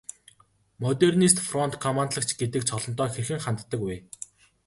[0.83, 3.95] Модернист фронт командлагч гэдэг цолондоо хэрхэн ханддаг вэ?